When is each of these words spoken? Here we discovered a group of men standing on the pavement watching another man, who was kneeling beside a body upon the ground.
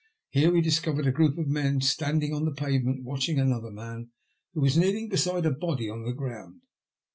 Here 0.31 0.51
we 0.51 0.61
discovered 0.61 1.05
a 1.05 1.11
group 1.11 1.37
of 1.37 1.45
men 1.47 1.79
standing 1.79 2.33
on 2.33 2.43
the 2.45 2.55
pavement 2.55 3.03
watching 3.03 3.37
another 3.37 3.69
man, 3.69 4.09
who 4.55 4.61
was 4.61 4.75
kneeling 4.75 5.09
beside 5.09 5.45
a 5.45 5.51
body 5.51 5.89
upon 5.89 6.05
the 6.05 6.11
ground. 6.11 6.61